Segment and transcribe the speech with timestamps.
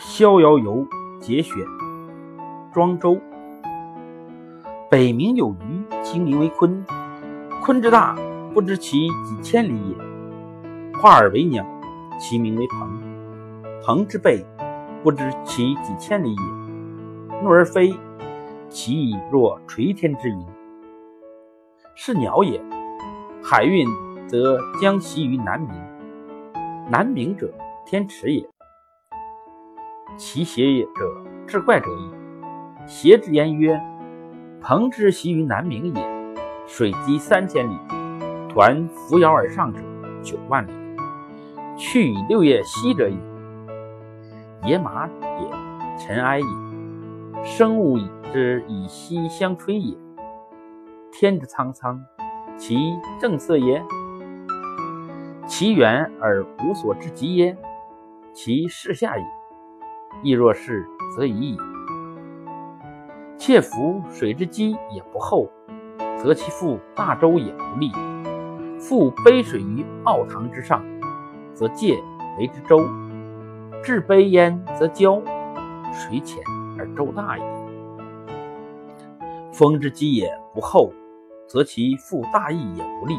[0.00, 0.86] 逍遥游
[1.20, 1.56] 节选，
[2.72, 3.18] 庄周。
[4.88, 6.84] 北冥有鱼，其名为鲲。
[7.60, 8.14] 鲲之大，
[8.54, 10.98] 不知其几千里也。
[11.00, 11.66] 化而为鸟，
[12.16, 13.02] 其名为鹏。
[13.84, 14.46] 鹏之背，
[15.02, 16.42] 不知其几千里也。
[17.42, 17.92] 怒而飞，
[18.68, 20.46] 其翼若垂天之云。
[21.96, 22.62] 是鸟也。
[23.42, 23.84] 海运
[24.28, 25.72] 则将徙于南冥。
[26.88, 27.52] 南冥者，
[27.84, 28.48] 天池也。
[30.18, 32.88] 其邪也者，志怪者矣。
[32.88, 33.80] 邪之言曰
[34.60, 36.36] ：“鹏之徙于南冥也，
[36.66, 37.78] 水击三千里，
[38.52, 39.78] 抟扶摇而上者
[40.20, 40.72] 九万里，
[41.76, 43.16] 去以六月息者也。
[44.64, 46.46] 野马也，尘埃也，
[47.44, 49.96] 生物以之以息相吹也。
[51.12, 52.02] 天之苍苍，
[52.56, 52.76] 其
[53.20, 53.80] 正色也；
[55.46, 57.56] 其远而无所至极也，
[58.34, 59.24] 其视下也。”
[60.22, 60.86] 亦若是，
[61.16, 61.58] 则已矣。
[63.36, 65.48] 窃夫水之积也不厚，
[66.18, 67.92] 则其覆大舟也不利。
[68.78, 70.84] 覆杯水于奥堂之上，
[71.54, 72.02] 则介
[72.38, 72.78] 为之舟；
[73.82, 75.22] 置杯焉，则骄。
[75.92, 76.42] 水浅
[76.78, 77.44] 而舟大也。
[79.52, 80.92] 风之积也不厚，
[81.46, 83.18] 则其覆大翼也不利。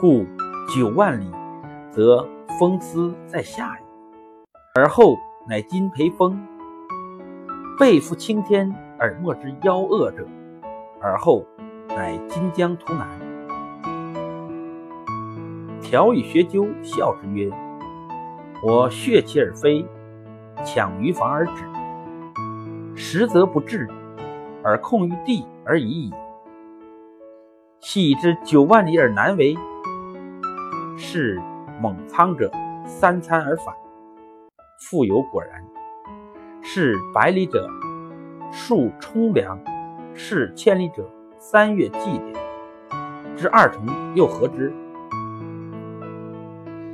[0.00, 0.24] 故
[0.74, 1.30] 九万里，
[1.90, 2.28] 则
[2.58, 3.82] 风思在下矣。
[4.74, 5.16] 而后。
[5.46, 6.40] 乃今培风，
[7.78, 10.26] 背负青天而莫之夭恶者，
[11.02, 11.44] 而后
[11.88, 13.06] 乃今将图南。
[15.82, 17.50] 条以学究，笑之曰
[18.64, 19.84] ：“我血其而飞，
[20.64, 21.62] 抢于房而止，
[22.94, 23.86] 实则不至，
[24.62, 26.14] 而控于地而已矣。
[27.80, 29.54] 系之九万里而难为，
[30.96, 31.38] 是
[31.82, 32.50] 猛苍者
[32.86, 33.74] 三餐而返。”
[34.84, 35.64] 复有果然，
[36.60, 37.66] 是百里者
[38.52, 39.58] 数冲凉，
[40.12, 42.34] 是千里者三月祭典。
[43.34, 44.74] 知二同又何之？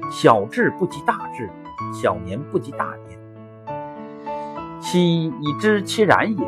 [0.08, 1.50] 小智不及大智，
[1.92, 3.18] 小年不及大年。
[4.80, 6.46] 其已知其然也。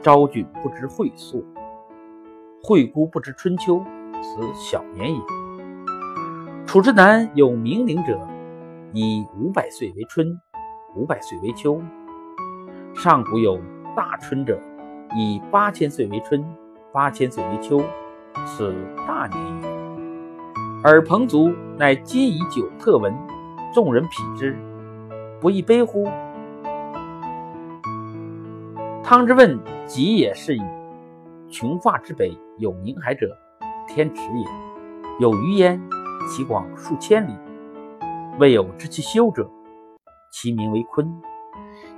[0.00, 1.44] 昭君不知晦朔，
[2.62, 3.84] 惠姑不知春秋，
[4.22, 5.20] 此小年也。
[6.64, 8.18] 楚之南有冥灵者。
[8.96, 10.40] 以五百岁为春，
[10.94, 11.82] 五百岁为秋。
[12.94, 13.60] 上古有
[13.96, 14.56] 大春者，
[15.16, 16.44] 以八千岁为春，
[16.92, 17.82] 八千岁为秋，
[18.46, 19.68] 此大年也。
[20.84, 23.12] 而彭祖乃今以久特闻，
[23.74, 24.56] 众人匹之，
[25.40, 26.08] 不亦悲乎？
[29.02, 30.62] 汤之问己也是矣。
[31.48, 33.36] 穷发之北有冥海者，
[33.88, 34.46] 天池也。
[35.18, 35.82] 有鱼焉，
[36.30, 37.32] 其广数千里。
[38.38, 39.48] 未有知其修者，
[40.32, 41.06] 其名为鲲；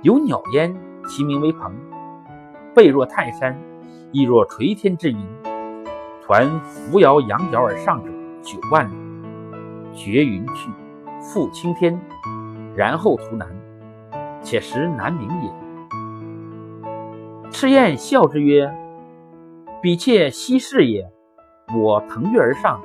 [0.03, 0.75] 有鸟焉，
[1.07, 1.73] 其名为鹏。
[2.75, 3.59] 背若泰山，
[4.11, 5.17] 翼若垂天之云。
[6.27, 8.11] 抟扶摇羊角而上者
[8.43, 8.93] 九万里，
[9.95, 10.69] 绝云去，
[11.19, 11.99] 复青天，
[12.75, 13.47] 然后图南，
[14.43, 15.51] 且识南冥也。
[17.49, 18.71] 赤焰笑之曰
[19.81, 21.09] ：“彼妾奚是也？
[21.75, 22.79] 我腾跃而上，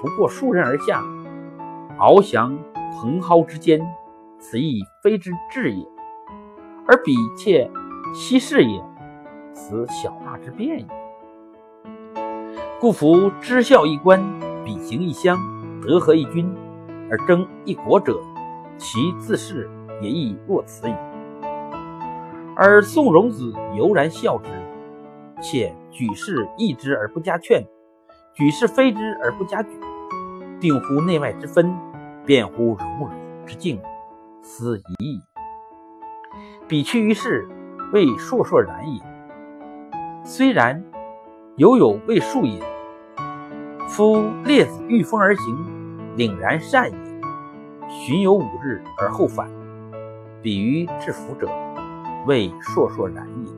[0.00, 1.02] 不过数人而下，
[1.98, 2.56] 翱翔。”
[2.94, 3.80] 蓬蒿之间，
[4.38, 5.84] 此亦非之至也；
[6.86, 7.70] 而彼妾
[8.14, 8.82] 奚是也？
[9.52, 10.86] 此小大之变也。
[12.80, 14.22] 故夫知孝一官，
[14.64, 15.38] 比行一乡，
[15.82, 16.54] 德合一君，
[17.10, 18.20] 而争一国者，
[18.76, 19.68] 其自是
[20.00, 20.94] 也亦若此矣。
[22.56, 24.50] 而宋荣子犹然笑之，
[25.40, 27.64] 且举事议之而不加劝，
[28.34, 29.70] 举事非之而不加举，
[30.60, 31.74] 定乎内外之分。
[32.26, 33.08] 辩乎荣辱
[33.44, 33.78] 之境，
[34.40, 35.20] 斯已矣。
[36.66, 37.46] 彼去于世，
[37.92, 39.02] 未烁烁然也。
[40.24, 40.82] 虽然，
[41.56, 42.62] 犹有未数也。
[43.88, 45.54] 夫列子御风而行，
[46.16, 46.98] 凛然善也。
[47.90, 49.50] 巡游五日而后返，
[50.40, 51.46] 比于至福者，
[52.26, 53.52] 未烁烁然也。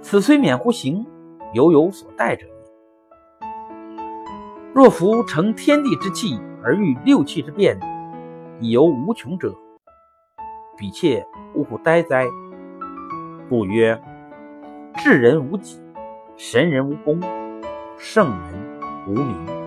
[0.00, 1.06] 此虽免乎行，
[1.54, 3.46] 犹有所待者也。
[4.74, 6.40] 若夫成天地之气。
[6.64, 7.78] 而欲六气之变，
[8.60, 9.54] 以游无穷者，
[10.76, 12.26] 彼妾呜呼呆哉！
[13.48, 14.00] 故曰：
[14.96, 15.80] 智人无己，
[16.36, 17.20] 神人无功，
[17.98, 19.61] 圣人无名。